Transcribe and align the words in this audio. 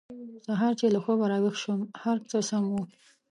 سهار 0.45 0.73
چې 0.79 0.85
له 0.95 0.99
خوبه 1.03 1.25
راویښ 1.31 1.55
شوم 1.63 1.81
هر 2.03 2.17
څه 2.29 2.37
سم 2.49 2.63
وو 2.71 2.83